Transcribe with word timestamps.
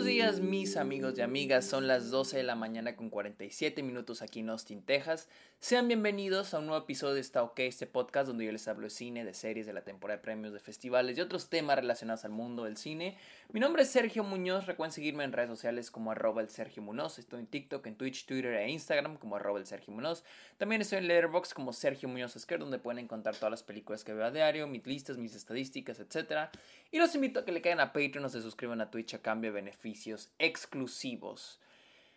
buenos 0.00 0.14
días 0.14 0.40
mis 0.40 0.78
amigos 0.78 1.12
y 1.18 1.20
amigas, 1.20 1.66
son 1.66 1.86
las 1.86 2.10
12 2.10 2.38
de 2.38 2.42
la 2.42 2.54
mañana 2.54 2.96
con 2.96 3.10
47 3.10 3.82
minutos 3.82 4.22
aquí 4.22 4.40
en 4.40 4.48
Austin, 4.48 4.82
Texas. 4.82 5.28
Sean 5.58 5.88
bienvenidos 5.88 6.54
a 6.54 6.58
un 6.58 6.68
nuevo 6.68 6.82
episodio 6.82 7.12
de 7.12 7.20
Está 7.20 7.42
OK, 7.42 7.58
este 7.58 7.86
podcast 7.86 8.26
donde 8.26 8.46
yo 8.46 8.50
les 8.50 8.66
hablo 8.66 8.84
de 8.84 8.90
cine, 8.90 9.26
de 9.26 9.34
series, 9.34 9.66
de 9.66 9.74
la 9.74 9.82
temporada 9.82 10.16
de 10.16 10.22
premios, 10.22 10.54
de 10.54 10.58
festivales 10.58 11.18
y 11.18 11.20
otros 11.20 11.50
temas 11.50 11.76
relacionados 11.76 12.24
al 12.24 12.30
mundo 12.30 12.64
del 12.64 12.78
cine. 12.78 13.18
Mi 13.52 13.60
nombre 13.60 13.82
es 13.82 13.90
Sergio 13.90 14.24
Muñoz, 14.24 14.64
recuerden 14.64 14.94
seguirme 14.94 15.22
en 15.24 15.32
redes 15.32 15.50
sociales 15.50 15.90
como 15.90 16.12
arroba 16.12 16.40
el 16.40 16.48
Sergio 16.48 16.82
Muñoz, 16.82 17.18
estoy 17.18 17.40
en 17.40 17.46
TikTok, 17.46 17.86
en 17.86 17.96
Twitch, 17.96 18.24
Twitter 18.24 18.54
e 18.54 18.70
Instagram 18.70 19.18
como 19.18 19.36
arroba 19.36 19.58
el 19.58 19.66
Sergio 19.66 19.92
Muñoz. 19.92 20.24
También 20.56 20.80
estoy 20.80 20.98
en 20.98 21.08
Letterboxd 21.08 21.52
como 21.52 21.74
Sergio 21.74 22.08
Muñoz 22.08 22.36
Esquer, 22.36 22.58
donde 22.58 22.78
pueden 22.78 23.00
encontrar 23.00 23.36
todas 23.36 23.50
las 23.50 23.62
películas 23.62 24.02
que 24.02 24.14
veo 24.14 24.24
a 24.24 24.30
diario, 24.30 24.66
mis 24.66 24.86
listas, 24.86 25.18
mis 25.18 25.34
estadísticas, 25.34 26.00
etc. 26.00 26.48
Y 26.90 26.98
los 26.98 27.14
invito 27.14 27.40
a 27.40 27.44
que 27.44 27.52
le 27.52 27.60
caigan 27.60 27.80
a 27.80 27.92
Patreon 27.92 28.24
o 28.24 28.28
se 28.30 28.40
suscriban 28.40 28.80
a 28.80 28.90
Twitch 28.90 29.12
a 29.12 29.18
cambio 29.18 29.50
de 29.50 29.56
beneficios 29.56 29.89
exclusivos. 30.38 31.60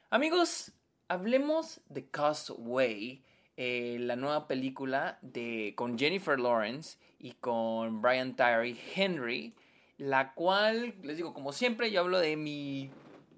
Amigos, 0.09 0.71
hablemos 1.07 1.81
de 1.89 2.09
Castaway 2.09 3.23
eh, 3.55 3.97
la 3.99 4.15
nueva 4.15 4.47
película 4.47 5.19
de, 5.21 5.73
con 5.75 5.97
Jennifer 5.97 6.39
Lawrence 6.39 6.97
y 7.19 7.33
con 7.33 8.01
Brian 8.01 8.35
Tyree 8.35 8.77
Henry, 8.95 9.53
la 9.97 10.33
cual, 10.33 10.95
les 11.03 11.17
digo, 11.17 11.33
como 11.33 11.53
siempre, 11.53 11.91
yo 11.91 11.99
hablo 12.01 12.19
de 12.19 12.35
mi 12.35 12.91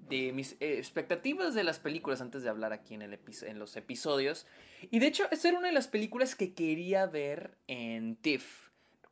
de 0.08 0.32
mis 0.32 0.52
eh, 0.60 0.78
expectativas 0.78 1.54
de 1.54 1.64
las 1.64 1.80
películas 1.80 2.20
antes 2.20 2.42
de 2.42 2.48
hablar 2.48 2.72
aquí 2.72 2.94
en, 2.94 3.02
el 3.02 3.18
en 3.42 3.58
los 3.58 3.76
episodios. 3.76 4.46
Y 4.90 5.00
de 5.00 5.08
hecho, 5.08 5.24
esta 5.30 5.48
era 5.48 5.58
una 5.58 5.68
de 5.68 5.74
las 5.74 5.88
películas 5.88 6.34
que 6.36 6.54
quería 6.54 7.06
ver 7.06 7.58
en 7.66 8.16
TIFF. 8.16 8.65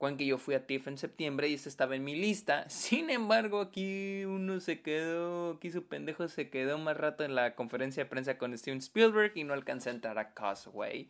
Recuerden 0.04 0.18
que 0.18 0.26
yo 0.26 0.36
fui 0.36 0.54
a 0.54 0.66
TIFF 0.66 0.88
en 0.88 0.98
septiembre 0.98 1.48
y 1.48 1.54
esta 1.54 1.70
estaba 1.70 1.96
en 1.96 2.04
mi 2.04 2.14
lista. 2.14 2.66
Sin 2.68 3.08
embargo, 3.08 3.62
aquí 3.62 4.26
uno 4.26 4.60
se 4.60 4.82
quedó, 4.82 5.52
aquí 5.52 5.70
su 5.70 5.86
pendejo 5.86 6.28
se 6.28 6.50
quedó 6.50 6.76
más 6.76 6.98
rato 6.98 7.24
en 7.24 7.34
la 7.34 7.54
conferencia 7.54 8.04
de 8.04 8.10
prensa 8.10 8.36
con 8.36 8.54
Steven 8.58 8.80
Spielberg 8.80 9.32
y 9.34 9.44
no 9.44 9.54
alcancé 9.54 9.88
a 9.88 9.94
entrar 9.94 10.18
a 10.18 10.34
Causeway. 10.34 11.08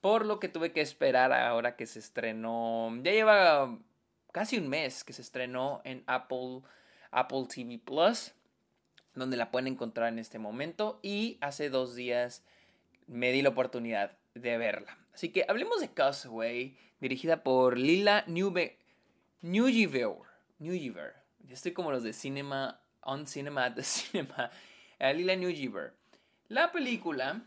Por 0.00 0.24
lo 0.24 0.38
que 0.38 0.46
tuve 0.46 0.70
que 0.70 0.80
esperar 0.80 1.32
ahora 1.32 1.74
que 1.74 1.86
se 1.86 1.98
estrenó. 1.98 2.96
Ya 3.02 3.10
lleva 3.10 3.76
casi 4.30 4.56
un 4.56 4.68
mes 4.68 5.02
que 5.02 5.14
se 5.14 5.22
estrenó 5.22 5.82
en 5.82 6.04
Apple, 6.06 6.60
Apple 7.10 7.44
TV 7.52 7.80
Plus, 7.84 8.34
donde 9.16 9.36
la 9.36 9.50
pueden 9.50 9.66
encontrar 9.66 10.12
en 10.12 10.20
este 10.20 10.38
momento. 10.38 11.00
Y 11.02 11.38
hace 11.40 11.70
dos 11.70 11.96
días 11.96 12.44
me 13.08 13.32
di 13.32 13.42
la 13.42 13.48
oportunidad 13.48 14.16
de 14.40 14.58
verla. 14.58 14.98
Así 15.12 15.30
que 15.30 15.44
hablemos 15.48 15.80
de 15.80 15.92
Causeway 15.92 16.76
dirigida 17.00 17.42
por 17.42 17.78
Lila 17.78 18.24
Newbe 18.26 18.78
Newgiver. 19.40 20.16
Newgiver. 20.58 21.14
Estoy 21.48 21.72
como 21.72 21.92
los 21.92 22.02
de 22.02 22.12
Cinema, 22.12 22.80
On 23.02 23.26
Cinema, 23.26 23.74
The 23.74 23.82
Cinema. 23.82 24.50
Uh, 25.00 25.14
Lila 25.14 25.36
Newgiver. 25.36 25.94
La 26.48 26.72
película 26.72 27.42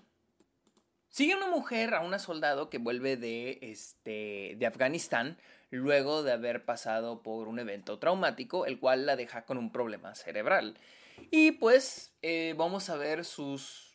sigue 1.10 1.34
a 1.34 1.38
una 1.38 1.48
mujer, 1.48 1.94
a 1.94 2.02
una 2.02 2.20
soldado 2.20 2.70
que 2.70 2.78
vuelve 2.78 3.18
de, 3.18 3.60
este, 3.62 4.56
de 4.58 4.66
Afganistán 4.66 5.38
luego 5.70 6.24
de 6.24 6.34
haber 6.34 6.66
pasado 6.66 7.22
por 7.22 7.48
un 7.48 7.60
evento 7.60 8.00
traumático, 8.00 8.66
el 8.66 8.80
cual 8.80 9.06
la 9.06 9.16
deja 9.16 9.46
con 9.46 9.58
un 9.58 9.72
problema 9.72 10.16
cerebral. 10.16 10.78
Y 11.30 11.52
pues 11.52 12.14
eh, 12.22 12.54
vamos 12.58 12.90
a 12.90 12.98
ver 12.98 13.26
sus 13.26 13.91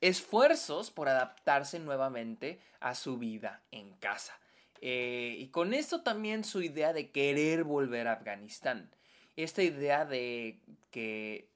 esfuerzos 0.00 0.90
por 0.90 1.08
adaptarse 1.08 1.78
nuevamente 1.78 2.60
a 2.80 2.94
su 2.94 3.18
vida 3.18 3.62
en 3.70 3.92
casa. 3.94 4.38
Eh, 4.80 5.36
y 5.38 5.48
con 5.48 5.74
esto 5.74 6.02
también 6.02 6.44
su 6.44 6.62
idea 6.62 6.92
de 6.92 7.10
querer 7.10 7.64
volver 7.64 8.06
a 8.06 8.12
Afganistán. 8.12 8.90
Esta 9.36 9.62
idea 9.62 10.04
de 10.04 10.60
que 10.90 11.48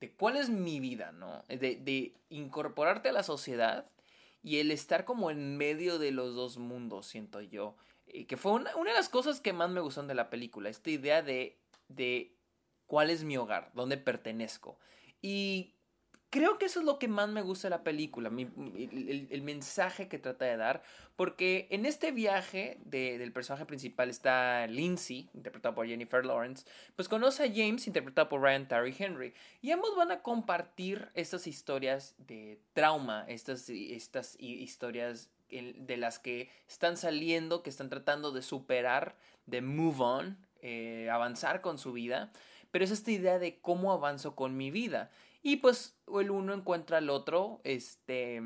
de 0.00 0.10
cuál 0.12 0.36
es 0.36 0.48
mi 0.48 0.80
vida, 0.80 1.12
¿no? 1.12 1.44
De, 1.48 2.14
incorporarte 2.30 3.10
a 3.10 3.12
la 3.12 3.22
sociedad 3.22 3.90
y 4.42 4.58
el 4.58 4.70
estar 4.70 5.04
como 5.04 5.30
en 5.30 5.58
medio 5.58 5.98
de 5.98 6.10
los 6.10 6.34
dos 6.34 6.56
mundos, 6.58 7.06
siento 7.06 7.40
yo. 7.42 7.76
Y 8.06 8.24
que 8.24 8.36
fue 8.36 8.52
una, 8.52 8.74
una, 8.76 8.90
de 8.90 8.96
las 8.96 9.08
cosas 9.08 9.40
que 9.40 9.52
más 9.52 9.68
me 9.68 9.80
gustaron 9.80 10.08
de 10.08 10.14
la 10.14 10.30
película, 10.30 10.70
esta 10.70 10.90
idea 10.90 11.22
de, 11.22 11.58
de 11.88 12.34
cuál 12.86 13.10
es 13.10 13.24
mi 13.24 13.36
hogar, 13.36 13.70
dónde 13.74 13.98
pertenezco. 13.98 14.78
Y 15.20 15.74
creo 16.30 16.58
que 16.58 16.66
eso 16.66 16.80
es 16.80 16.86
lo 16.86 16.98
que 16.98 17.08
más 17.08 17.28
me 17.28 17.42
gusta 17.42 17.66
de 17.68 17.70
la 17.70 17.82
película, 17.82 18.30
el, 18.30 19.42
mensaje 19.42 20.08
que 20.08 20.18
trata 20.18 20.44
de 20.44 20.56
dar, 20.56 20.82
porque 21.16 21.66
en 21.70 21.84
este 21.84 22.12
viaje 22.12 22.78
del 22.84 23.32
personaje 23.32 23.66
principal 23.66 24.08
está 24.08 24.66
Lindsay, 24.68 25.28
interpretado 25.34 25.74
por 25.74 25.86
Jennifer 25.86 26.24
Lawrence, 26.24 26.64
pues 26.94 27.08
conoce 27.08 27.44
a 27.44 27.48
James, 27.48 27.86
interpretado 27.88 28.28
por 28.28 28.40
Ryan 28.40 28.68
Terry 28.68 28.94
Henry, 28.96 29.34
y 29.60 29.72
ambos 29.72 29.94
van 29.96 30.12
a 30.12 30.22
compartir 30.22 31.08
estas 31.14 31.48
historias 31.48 32.14
de 32.18 32.60
trauma, 32.72 33.24
estas, 33.28 33.68
estas 33.68 34.36
historias 34.38 35.30
de 35.50 35.96
las 35.96 36.20
que 36.20 36.48
están 36.68 36.96
saliendo, 36.96 37.64
que 37.64 37.70
están 37.70 37.90
tratando 37.90 38.30
de 38.30 38.42
superar, 38.42 39.16
de 39.46 39.62
move 39.62 40.00
on, 40.00 40.38
eh, 40.62 41.08
avanzar 41.10 41.60
con 41.60 41.76
su 41.78 41.92
vida, 41.92 42.30
pero 42.70 42.84
es 42.84 42.90
esta 42.90 43.10
idea 43.10 43.38
de 43.38 43.60
cómo 43.60 43.92
avanzo 43.92 44.34
con 44.34 44.56
mi 44.56 44.70
vida. 44.70 45.10
Y 45.42 45.56
pues 45.56 45.96
el 46.08 46.30
uno 46.30 46.54
encuentra 46.54 46.98
al 46.98 47.10
otro, 47.10 47.60
este... 47.64 48.42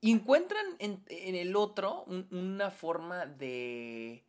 Y 0.00 0.12
encuentran 0.12 0.66
en, 0.80 1.02
el 1.08 1.56
otro 1.56 2.04
una 2.30 2.70
forma 2.70 3.26
de... 3.26 4.24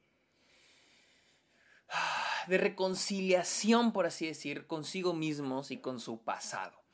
de 2.47 2.57
reconciliación, 2.57 3.91
por 3.91 4.05
así 4.05 4.25
decir, 4.25 4.67
consigo 4.67 5.13
mismos 5.13 5.71
y 5.71 5.77
con 5.77 5.99
su 5.99 6.23
pasado. 6.23 6.85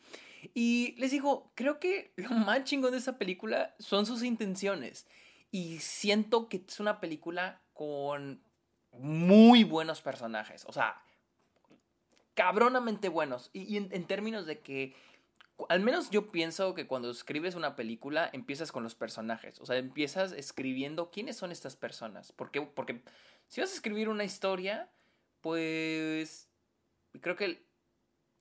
Y 0.54 0.96
les 0.98 1.12
digo, 1.12 1.52
creo 1.56 1.80
que 1.80 2.14
lo 2.16 2.32
más 2.32 2.64
chingón 2.64 2.92
de 2.92 2.98
esa 2.98 3.18
película 3.18 3.76
son 3.80 4.06
sus 4.06 4.24
intenciones. 4.24 5.08
Y 5.52 5.80
siento 5.80 6.50
que 6.50 6.64
es 6.68 6.80
una 6.80 7.00
película 7.00 7.62
con 7.74 8.42
muy 8.94 9.64
buenos 9.64 10.02
personajes. 10.02 10.66
O 10.68 10.74
sea, 10.74 11.02
cabronamente 12.34 13.10
buenos. 13.10 13.50
Y, 13.54 13.78
en, 13.78 14.06
términos 14.06 14.46
de 14.46 14.60
que, 14.60 14.96
al 15.70 15.82
menos 15.82 16.10
yo 16.10 16.28
pienso 16.28 16.74
que 16.74 16.88
cuando 16.88 17.10
escribes 17.10 17.56
una 17.56 17.76
película, 17.76 18.30
empiezas 18.34 18.72
con 18.72 18.84
los 18.84 18.96
personajes. 18.96 19.60
O 19.62 19.66
sea, 19.66 19.78
empiezas 19.78 20.32
escribiendo 20.32 21.12
quiénes 21.12 21.38
son 21.38 21.52
estas 21.52 21.76
personas. 21.76 22.32
Porque, 22.32 22.62
porque 22.62 23.02
si 23.48 23.62
vas 23.62 23.72
a 23.72 23.76
escribir 23.76 24.10
una 24.10 24.24
historia, 24.24 24.90
pues 25.42 26.50
creo 27.22 27.36
que 27.36 27.66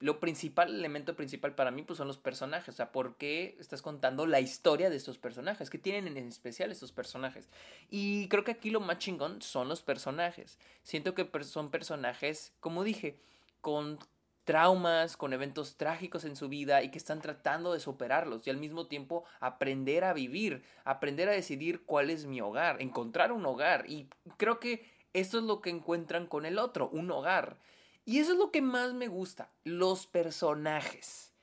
lo 0.01 0.19
principal, 0.19 0.69
el 0.69 0.79
elemento 0.79 1.15
principal 1.15 1.55
para 1.55 1.71
mí, 1.71 1.83
pues 1.83 1.97
son 1.97 2.07
los 2.07 2.17
personajes. 2.17 2.73
O 2.73 2.77
sea, 2.77 2.91
¿por 2.91 3.15
qué 3.15 3.55
estás 3.59 3.81
contando 3.81 4.25
la 4.25 4.39
historia 4.39 4.89
de 4.89 4.97
estos 4.97 5.17
personajes? 5.17 5.69
¿Qué 5.69 5.77
tienen 5.77 6.17
en 6.17 6.27
especial 6.27 6.71
estos 6.71 6.91
personajes? 6.91 7.49
Y 7.89 8.27
creo 8.27 8.43
que 8.43 8.51
aquí 8.51 8.71
lo 8.71 8.79
más 8.79 8.97
chingón 8.97 9.41
son 9.41 9.69
los 9.69 9.81
personajes. 9.81 10.57
Siento 10.83 11.13
que 11.13 11.29
son 11.43 11.71
personajes, 11.71 12.53
como 12.59 12.83
dije, 12.83 13.19
con 13.61 13.99
traumas, 14.43 15.17
con 15.17 15.33
eventos 15.33 15.77
trágicos 15.77 16.25
en 16.25 16.35
su 16.35 16.49
vida 16.49 16.81
y 16.83 16.89
que 16.89 16.97
están 16.97 17.21
tratando 17.21 17.73
de 17.73 17.79
superarlos 17.79 18.45
y 18.47 18.49
al 18.49 18.57
mismo 18.57 18.87
tiempo 18.87 19.23
aprender 19.39 20.03
a 20.03 20.13
vivir, 20.13 20.63
aprender 20.83 21.29
a 21.29 21.33
decidir 21.33 21.85
cuál 21.85 22.09
es 22.09 22.25
mi 22.25 22.41
hogar, 22.41 22.81
encontrar 22.81 23.31
un 23.31 23.45
hogar. 23.45 23.85
Y 23.87 24.09
creo 24.37 24.59
que 24.59 24.83
esto 25.13 25.37
es 25.37 25.43
lo 25.43 25.61
que 25.61 25.69
encuentran 25.69 26.25
con 26.25 26.45
el 26.45 26.57
otro, 26.57 26.89
un 26.89 27.11
hogar. 27.11 27.57
Y 28.05 28.19
eso 28.19 28.33
es 28.33 28.37
lo 28.37 28.51
que 28.51 28.61
más 28.61 28.93
me 28.93 29.07
gusta, 29.07 29.51
los 29.63 30.07
personajes. 30.07 31.33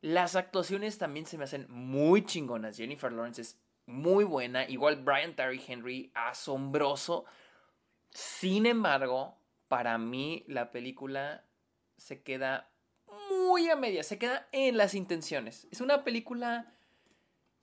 Las 0.00 0.34
actuaciones 0.34 0.98
también 0.98 1.26
se 1.26 1.38
me 1.38 1.44
hacen 1.44 1.66
muy 1.68 2.24
chingonas. 2.24 2.76
Jennifer 2.76 3.12
Lawrence 3.12 3.42
es 3.42 3.56
muy 3.86 4.24
buena, 4.24 4.68
igual 4.68 4.96
Brian 4.96 5.36
Terry 5.36 5.62
Henry, 5.66 6.10
asombroso. 6.14 7.24
Sin 8.10 8.66
embargo, 8.66 9.36
para 9.68 9.96
mí 9.98 10.44
la 10.48 10.70
película 10.70 11.44
se 11.96 12.22
queda 12.22 12.68
muy 13.30 13.68
a 13.70 13.76
media, 13.76 14.02
se 14.02 14.18
queda 14.18 14.48
en 14.52 14.76
las 14.76 14.94
intenciones. 14.94 15.68
Es 15.70 15.80
una 15.80 16.04
película 16.04 16.74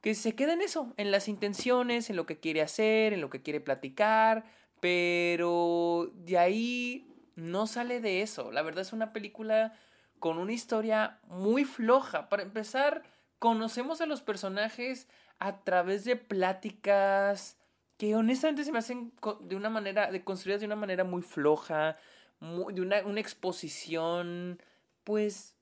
que 0.01 0.15
se 0.15 0.33
queda 0.33 0.53
en 0.53 0.61
eso, 0.61 0.93
en 0.97 1.11
las 1.11 1.27
intenciones, 1.27 2.09
en 2.09 2.15
lo 2.15 2.25
que 2.25 2.39
quiere 2.39 2.61
hacer, 2.61 3.13
en 3.13 3.21
lo 3.21 3.29
que 3.29 3.41
quiere 3.41 3.59
platicar, 3.59 4.45
pero 4.79 6.11
de 6.15 6.37
ahí 6.37 7.09
no 7.39 7.67
sale 7.67 8.01
de 8.01 8.21
eso. 8.21 8.51
La 8.51 8.61
verdad 8.61 8.81
es 8.81 8.93
una 8.93 9.13
película 9.13 9.73
con 10.19 10.37
una 10.37 10.53
historia 10.53 11.19
muy 11.27 11.65
floja. 11.65 12.29
Para 12.29 12.43
empezar, 12.43 13.03
conocemos 13.39 14.01
a 14.01 14.05
los 14.05 14.21
personajes 14.21 15.07
a 15.39 15.63
través 15.63 16.03
de 16.03 16.15
pláticas 16.15 17.57
que 17.97 18.15
honestamente 18.15 18.63
se 18.63 18.71
me 18.71 18.79
hacen 18.79 19.11
de 19.41 19.55
una 19.55 19.69
manera, 19.69 20.09
de 20.11 20.23
construidas 20.23 20.61
de 20.61 20.67
una 20.67 20.77
manera 20.77 21.03
muy 21.03 21.21
floja, 21.21 21.97
de 22.39 22.81
una, 22.81 23.19
exposición, 23.19 24.61
pues, 25.03 25.55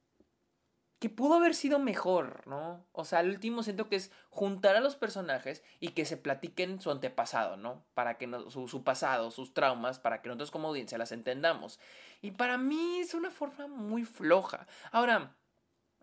que 1.00 1.10
pudo 1.10 1.36
haber 1.36 1.54
sido 1.54 1.78
mejor, 1.78 2.46
¿no? 2.48 2.86
O 2.92 3.06
sea, 3.06 3.20
al 3.20 3.30
último 3.30 3.62
siento 3.62 3.88
que 3.88 3.98
es 3.98 4.12
juntar 4.30 4.76
a 4.76 4.80
los 4.80 4.96
personajes 4.96 5.64
y 5.80 5.90
que 5.90 6.06
se 6.06 6.18
platiquen 6.18 6.82
su 6.82 6.90
antepasado, 6.90 7.56
¿no? 7.56 7.86
Para 7.94 8.18
que 8.18 8.26
no, 8.26 8.50
su, 8.50 8.68
su, 8.68 8.84
pasado, 8.84 9.30
sus 9.30 9.54
traumas, 9.54 10.00
para 10.00 10.22
que 10.22 10.30
nosotros 10.30 10.50
como 10.50 10.70
audiencia 10.70 10.98
las 10.98 11.12
entendamos. 11.12 11.80
Y 12.22 12.32
para 12.32 12.58
mí 12.58 13.00
es 13.00 13.14
una 13.14 13.30
forma 13.30 13.68
muy 13.68 14.06
floja. 14.06 14.66
Ahora, 14.92 15.36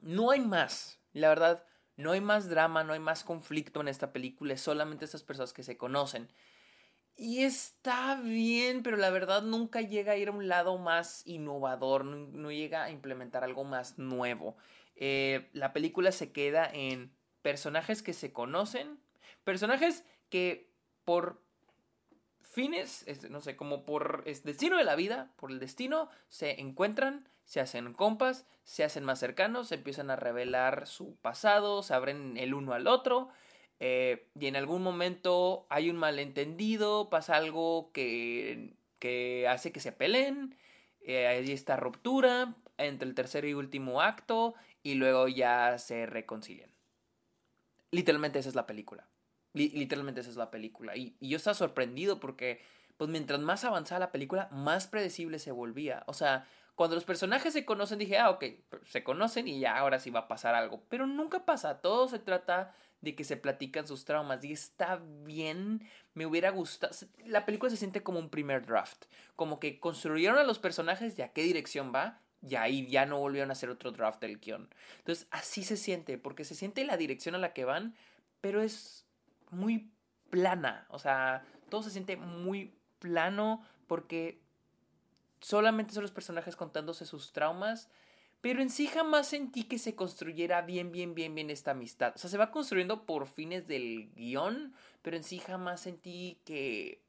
no 0.01 0.31
hay 0.31 0.41
más. 0.41 1.01
La 1.13 1.29
verdad, 1.29 1.65
no 1.97 2.13
hay 2.13 2.21
más 2.21 2.49
drama, 2.49 2.85
no 2.85 2.93
hay 2.93 3.01
más 3.01 3.25
conflicto 3.25 3.81
en 3.81 3.89
esta 3.89 4.13
película. 4.13 4.55
Es 4.55 4.61
solamente 4.61 5.05
estas 5.05 5.25
personas 5.25 5.53
que 5.53 5.65
se 5.65 5.77
conocen. 5.77 6.31
Y 7.17 7.45
está 7.45 8.17
bien, 8.17 8.83
pero 8.83 8.97
la 8.97 9.11
verdad 9.11 9.43
nunca 9.43 9.81
llega 9.81 10.13
a 10.13 10.17
ir 10.17 10.29
a 10.29 10.33
un 10.33 10.49
lado 10.49 10.79
más 10.79 11.25
innovador, 11.27 12.05
no, 12.05 12.17
no 12.17 12.51
llega 12.51 12.85
a 12.85 12.91
implementar 12.91 13.45
algo 13.45 13.63
más 13.63 13.99
nuevo. 13.99 14.57
Eh, 14.97 15.51
la 15.53 15.73
película 15.73 16.13
se 16.13 16.33
queda 16.33 16.69
en 16.73 17.13
personajes 17.43 18.03
que 18.03 18.13
se 18.13 18.33
conocen, 18.33 18.99
personajes 19.45 20.05
que 20.31 20.73
por 21.05 21.43
fines, 22.41 23.05
no 23.31 23.41
sé, 23.41 23.57
como 23.57 23.85
por 23.85 24.25
destino 24.25 24.79
de 24.79 24.85
la 24.85 24.95
vida, 24.95 25.33
por 25.37 25.51
el 25.51 25.59
destino, 25.59 26.09
se 26.29 26.61
encuentran, 26.61 27.29
se 27.45 27.61
hacen 27.61 27.93
compas, 27.93 28.47
se 28.63 28.85
hacen 28.85 29.05
más 29.05 29.19
cercanos, 29.19 29.69
se 29.69 29.75
empiezan 29.75 30.11
a 30.11 30.17
revelar 30.17 30.87
su 30.87 31.17
pasado, 31.17 31.83
se 31.83 31.95
abren 31.95 32.37
el 32.37 32.55
uno 32.55 32.73
al 32.73 32.87
otro. 32.87 33.29
Eh, 33.81 34.29
y 34.39 34.47
en 34.47 34.57
algún 34.57 34.83
momento 34.83 35.67
hay 35.69 35.91
un 35.91 35.97
malentendido, 35.97 37.11
pasa 37.11 37.37
algo 37.37 37.91
que, 37.93 38.75
que 39.01 39.49
hace 39.49 39.73
que 39.73 39.81
se 39.81 39.93
peleen, 39.93 40.57
eh, 41.01 41.27
hay 41.27 41.53
esta 41.53 41.77
ruptura 41.77 42.55
entre 42.79 43.09
el 43.09 43.15
tercer 43.15 43.45
y 43.45 43.55
último 43.55 44.01
acto 44.01 44.55
y 44.85 44.95
luego 44.95 45.27
ya 45.27 45.79
se 45.79 46.07
reconcilian. 46.07 46.71
Literalmente 47.91 48.39
esa 48.39 48.51
es 48.51 48.55
la 48.55 48.67
película. 48.67 49.09
literalmente 49.55 50.21
esa 50.21 50.31
es 50.31 50.37
la 50.37 50.51
película. 50.51 50.97
Y, 50.97 51.17
yo 51.21 51.37
estaba 51.37 51.55
sorprendido 51.55 52.21
porque, 52.21 52.61
pues 52.97 53.11
mientras 53.11 53.41
más 53.41 53.65
avanzaba 53.65 53.99
la 54.01 54.13
película, 54.13 54.49
más 54.53 54.87
predecible 54.87 55.39
se 55.39 55.53
volvía. 55.53 56.05
O 56.07 56.13
sea, 56.13 56.47
cuando 56.75 56.97
los 56.97 57.05
personajes 57.05 57.53
se 57.53 57.65
conocen, 57.65 57.99
dije, 57.99 58.19
ah, 58.19 58.31
ok, 58.31 58.45
se 58.85 59.03
conocen 59.03 59.49
y 59.49 59.61
ya 59.61 59.79
ahora 59.79 59.99
sí 59.99 60.11
va 60.11 60.21
a 60.21 60.29
pasar 60.29 60.55
algo. 60.55 60.85
Pero 60.89 61.07
nunca 61.07 61.47
pasa. 61.47 61.81
Todo 61.81 62.09
se 62.09 62.19
trata 62.19 62.75
de 63.01 63.15
que 63.15 63.25
se 63.25 63.37
platican 63.37 63.87
sus 63.87 64.05
traumas. 64.05 64.45
Y 64.45 64.53
está 64.53 65.01
bien. 65.23 65.89
Me 66.13 66.27
hubiera 66.27 66.51
gustado. 66.51 66.93
La 67.25 67.47
película 67.47 67.71
se 67.71 67.77
siente 67.77 68.03
como 68.03 68.19
un 68.19 68.29
primer 68.29 68.67
draft. 68.67 69.05
Como 69.35 69.61
que 69.61 69.81
construyeron 69.81 70.37
a 70.37 70.45
los 70.45 70.59
personajes 70.59 71.17
de 71.17 71.23
a 71.23 71.33
qué 71.33 71.43
dirección 71.43 71.93
va 71.95 72.24
y 72.47 72.57
ahí 72.57 72.87
ya 72.87 73.07
no 73.07 73.19
volvieron 73.19 73.51
a 73.51 73.53
hacer 73.53 73.71
otro 73.71 73.91
draft 73.93 74.21
del 74.21 74.39
guion. 74.39 74.69
Entonces, 74.99 75.27
así 75.31 75.63
se 75.63 75.77
siente, 75.77 76.19
porque 76.19 76.45
se 76.45 76.55
siente 76.55 76.85
la 76.85 76.97
dirección 76.97 77.35
a 77.35 77.39
la 77.39 77.53
que 77.53 77.65
van, 77.65 77.95
pero 78.41 78.61
es 78.61 79.07
muy 79.51 79.91
plana. 80.31 80.87
O 80.91 80.99
sea, 80.99 81.45
todo 81.71 81.83
se 81.83 81.91
siente 81.91 82.17
muy 82.17 82.75
plano 82.99 83.65
porque 83.87 84.41
solamente 85.41 85.95
son 85.95 86.03
los 86.03 86.13
personajes 86.13 86.57
contándose 86.57 87.07
sus 87.07 87.33
traumas. 87.33 87.89
Pero 88.41 88.61
en 88.61 88.69
sí 88.69 88.89
jamás 88.89 89.29
sentí 89.29 89.65
que 89.65 89.79
se 89.79 89.95
construyera 89.95 90.61
bien, 90.61 90.93
bien, 90.93 91.15
bien, 91.15 91.35
bien 91.35 91.49
esta 91.49 91.71
amistad. 91.71 92.13
O 92.15 92.19
sea, 92.19 92.29
se 92.29 92.37
va 92.37 92.51
construyendo 92.51 93.07
por 93.07 93.27
fines 93.27 93.67
del 93.67 94.11
guion, 94.15 94.75
pero 95.01 95.17
en 95.17 95.25
sí 95.25 95.39
jamás 95.39 95.81
sentí 95.81 96.39
que 96.45 97.01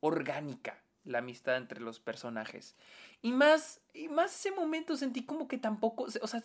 orgánica 0.00 0.83
la 1.04 1.18
amistad 1.18 1.56
entre 1.56 1.80
los 1.80 2.00
personajes. 2.00 2.76
Y 3.22 3.32
más, 3.32 3.80
y 3.92 4.08
más 4.08 4.34
ese 4.34 4.50
momento 4.50 4.96
sentí 4.96 5.24
como 5.24 5.48
que 5.48 5.58
tampoco, 5.58 6.06
o 6.20 6.26
sea, 6.26 6.42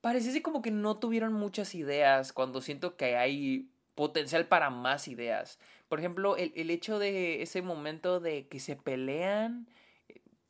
parece 0.00 0.42
como 0.42 0.62
que 0.62 0.70
no 0.70 0.98
tuvieron 0.98 1.32
muchas 1.32 1.74
ideas 1.74 2.32
cuando 2.32 2.60
siento 2.60 2.96
que 2.96 3.16
hay 3.16 3.70
potencial 3.94 4.46
para 4.46 4.70
más 4.70 5.08
ideas. 5.08 5.58
Por 5.88 5.98
ejemplo, 5.98 6.36
el, 6.36 6.52
el 6.56 6.70
hecho 6.70 6.98
de 6.98 7.42
ese 7.42 7.62
momento 7.62 8.20
de 8.20 8.48
que 8.48 8.60
se 8.60 8.76
pelean. 8.76 9.68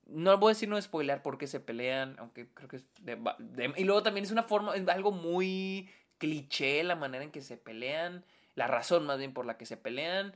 No 0.07 0.37
voy 0.37 0.51
a 0.51 0.55
decir 0.55 0.69
no 0.69 0.81
spoiler 0.81 1.23
porque 1.23 1.47
se 1.47 1.59
pelean, 1.59 2.17
aunque 2.19 2.47
creo 2.53 2.69
que 2.69 2.77
es 2.77 2.85
y 3.77 3.85
luego 3.85 4.03
también 4.03 4.25
es 4.25 4.31
una 4.31 4.43
forma, 4.43 4.77
es 4.77 4.87
algo 4.89 5.11
muy 5.11 5.89
cliché 6.19 6.85
la 6.85 6.97
manera 6.97 7.25
en 7.25 7.31
que 7.31 7.41
se 7.41 7.57
pelean, 7.57 8.25
la 8.55 8.67
razón 8.67 9.07
más 9.07 9.19
bien 9.19 9.33
por 9.33 9.47
la 9.47 9.57
que 9.57 9.65
se 9.65 9.79
pelean. 9.79 10.35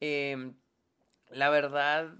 Eh, 0.00 0.52
la 1.30 1.50
verdad, 1.50 2.14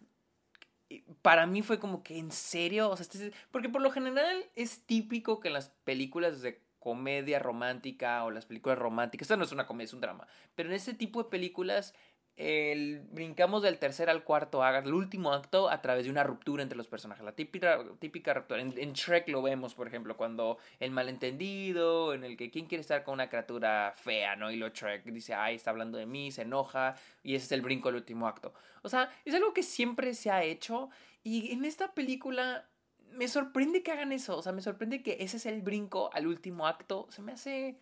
para 1.22 1.46
mí 1.46 1.62
fue 1.62 1.78
como 1.78 2.02
que 2.02 2.18
en 2.18 2.30
serio, 2.30 2.90
o 2.90 2.96
sea, 2.96 3.04
este 3.04 3.32
porque 3.50 3.68
por 3.68 3.82
lo 3.82 3.90
general 3.90 4.44
es 4.54 4.86
típico 4.86 5.40
que 5.40 5.48
en 5.48 5.54
las 5.54 5.70
películas 5.84 6.42
de 6.42 6.62
comedia 6.78 7.40
romántica 7.40 8.22
o 8.24 8.30
las 8.30 8.46
películas 8.46 8.78
románticas, 8.78 9.26
esto 9.26 9.36
no 9.36 9.44
es 9.44 9.52
una 9.52 9.66
comedia, 9.66 9.86
es 9.86 9.94
un 9.94 10.00
drama, 10.00 10.28
pero 10.54 10.68
en 10.68 10.76
este 10.76 10.94
tipo 10.94 11.22
de 11.22 11.28
películas 11.28 11.94
el, 12.36 13.00
brincamos 13.12 13.62
del 13.62 13.78
tercer 13.78 14.10
al 14.10 14.22
cuarto 14.22 14.62
acto, 14.62 14.88
el 14.88 14.94
último 14.94 15.32
acto, 15.32 15.70
a 15.70 15.80
través 15.80 16.04
de 16.04 16.10
una 16.10 16.22
ruptura 16.22 16.62
entre 16.62 16.76
los 16.76 16.86
personajes. 16.86 17.24
La 17.24 17.32
típica, 17.32 17.82
típica 17.98 18.34
ruptura. 18.34 18.60
En, 18.60 18.74
en, 18.76 18.92
Shrek 18.92 19.28
lo 19.28 19.40
vemos, 19.40 19.74
por 19.74 19.86
ejemplo, 19.86 20.16
cuando 20.16 20.58
el 20.78 20.90
malentendido, 20.90 22.12
en 22.12 22.24
el 22.24 22.36
que 22.36 22.50
quién 22.50 22.66
quiere 22.66 22.82
estar 22.82 23.04
con 23.04 23.14
una 23.14 23.28
criatura 23.28 23.94
fea, 23.96 24.36
¿no? 24.36 24.50
Y 24.50 24.56
lo 24.56 24.68
Shrek 24.68 25.04
dice, 25.04 25.34
ay, 25.34 25.56
está 25.56 25.70
hablando 25.70 25.96
de 25.96 26.06
mí, 26.06 26.30
se 26.30 26.42
enoja, 26.42 26.94
y 27.22 27.34
ese 27.34 27.46
es 27.46 27.52
el 27.52 27.62
brinco 27.62 27.88
del 27.88 27.96
último 27.96 28.28
acto. 28.28 28.52
O 28.82 28.88
sea, 28.88 29.10
es 29.24 29.34
algo 29.34 29.54
que 29.54 29.62
siempre 29.62 30.14
se 30.14 30.30
ha 30.30 30.44
hecho, 30.44 30.90
y 31.22 31.52
en 31.52 31.64
esta 31.64 31.94
película 31.94 32.68
me 33.12 33.28
sorprende 33.28 33.82
que 33.82 33.92
hagan 33.92 34.12
eso. 34.12 34.36
O 34.36 34.42
sea, 34.42 34.52
me 34.52 34.60
sorprende 34.60 35.02
que 35.02 35.16
ese 35.20 35.38
es 35.38 35.46
el 35.46 35.62
brinco 35.62 36.10
al 36.12 36.26
último 36.26 36.66
acto. 36.66 37.06
Se 37.10 37.22
me 37.22 37.32
hace 37.32 37.78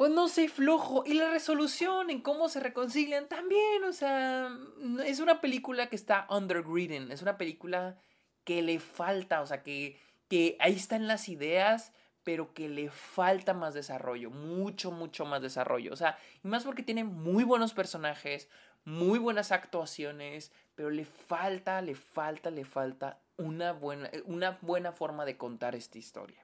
pues 0.00 0.12
no 0.12 0.28
sé, 0.28 0.48
flojo. 0.48 1.04
Y 1.04 1.12
la 1.12 1.28
resolución 1.28 2.08
en 2.08 2.22
cómo 2.22 2.48
se 2.48 2.58
reconcilian 2.58 3.28
también, 3.28 3.84
o 3.84 3.92
sea, 3.92 4.48
es 5.04 5.20
una 5.20 5.42
película 5.42 5.90
que 5.90 5.96
está 5.96 6.26
undergreeding, 6.30 7.12
es 7.12 7.20
una 7.20 7.36
película 7.36 7.98
que 8.44 8.62
le 8.62 8.80
falta, 8.80 9.42
o 9.42 9.46
sea, 9.46 9.62
que, 9.62 10.00
que 10.26 10.56
ahí 10.58 10.74
están 10.74 11.06
las 11.06 11.28
ideas, 11.28 11.92
pero 12.22 12.54
que 12.54 12.70
le 12.70 12.88
falta 12.88 13.52
más 13.52 13.74
desarrollo, 13.74 14.30
mucho, 14.30 14.90
mucho 14.90 15.26
más 15.26 15.42
desarrollo. 15.42 15.92
O 15.92 15.96
sea, 15.96 16.16
y 16.42 16.48
más 16.48 16.64
porque 16.64 16.82
tiene 16.82 17.04
muy 17.04 17.44
buenos 17.44 17.74
personajes, 17.74 18.48
muy 18.86 19.18
buenas 19.18 19.52
actuaciones, 19.52 20.50
pero 20.76 20.88
le 20.88 21.04
falta, 21.04 21.82
le 21.82 21.94
falta, 21.94 22.50
le 22.50 22.64
falta 22.64 23.20
una 23.36 23.72
buena, 23.72 24.10
una 24.24 24.56
buena 24.62 24.92
forma 24.92 25.26
de 25.26 25.36
contar 25.36 25.74
esta 25.74 25.98
historia. 25.98 26.42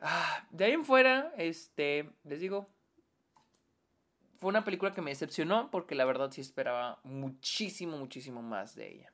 Ah, 0.00 0.46
de 0.50 0.64
ahí 0.64 0.72
en 0.72 0.84
fuera, 0.84 1.32
este, 1.36 2.10
les 2.24 2.40
digo, 2.40 2.68
fue 4.38 4.48
una 4.48 4.64
película 4.64 4.94
que 4.94 5.02
me 5.02 5.10
decepcionó 5.10 5.70
porque 5.70 5.94
la 5.94 6.06
verdad 6.06 6.30
sí 6.30 6.40
esperaba 6.40 7.00
muchísimo, 7.04 7.98
muchísimo 7.98 8.40
más 8.40 8.74
de 8.74 8.88
ella. 8.88 9.12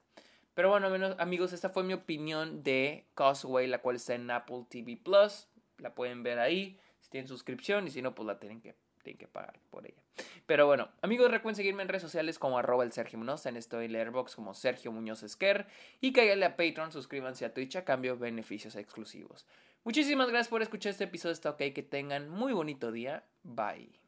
Pero 0.54 0.70
bueno, 0.70 0.88
amigos, 1.18 1.52
esta 1.52 1.68
fue 1.68 1.82
mi 1.82 1.92
opinión 1.92 2.62
de 2.62 3.04
Causeway, 3.14 3.66
la 3.66 3.82
cual 3.82 3.96
está 3.96 4.14
en 4.14 4.30
Apple 4.30 4.64
TV 4.70 4.96
Plus. 4.96 5.48
La 5.78 5.94
pueden 5.94 6.22
ver 6.22 6.38
ahí, 6.38 6.78
si 7.00 7.10
tienen 7.10 7.28
suscripción 7.28 7.86
y 7.86 7.90
si 7.90 8.00
no, 8.00 8.14
pues 8.14 8.26
la 8.26 8.38
tienen 8.38 8.62
que, 8.62 8.74
tienen 9.02 9.18
que 9.18 9.26
pagar 9.26 9.58
por 9.68 9.84
ella. 9.84 10.00
Pero 10.46 10.66
bueno, 10.66 10.88
amigos, 11.02 11.30
recuerden 11.30 11.56
seguirme 11.56 11.82
en 11.82 11.88
redes 11.88 12.02
sociales 12.02 12.38
como 12.38 12.58
arroba 12.58 12.84
el 12.84 12.92
Sergio 12.92 13.18
Muñoz, 13.18 13.44
en 13.44 13.56
esto 13.56 13.80
Letterboxd 13.80 14.34
como 14.34 14.54
Sergio 14.54 14.92
Muñoz 14.92 15.22
Esquer 15.24 15.66
y 16.00 16.12
cállale 16.12 16.46
a 16.46 16.56
Patreon, 16.56 16.90
suscríbanse 16.90 17.44
a 17.44 17.52
Twitch 17.52 17.76
a 17.76 17.84
cambio 17.84 18.14
de 18.14 18.20
beneficios 18.20 18.76
exclusivos. 18.76 19.44
Muchísimas 19.86 20.26
gracias 20.26 20.48
por 20.48 20.62
escuchar 20.62 20.90
este 20.90 21.04
episodio. 21.04 21.32
Está 21.32 21.50
ok. 21.50 21.58
Que 21.72 21.86
tengan 21.88 22.28
muy 22.28 22.52
bonito 22.52 22.90
día. 22.90 23.24
Bye. 23.44 24.05